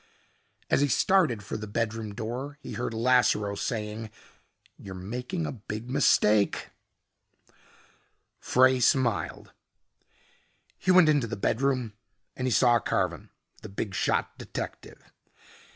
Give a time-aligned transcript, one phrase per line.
[0.71, 4.09] As he started for the bedroom door he heard Lasseroe saying,
[4.79, 6.69] "You're making a big mistake"
[8.39, 9.51] Frey smiled.
[10.79, 11.93] He went into the bedroom
[12.35, 13.29] and he saw Carven,
[13.61, 15.03] the big shot detective.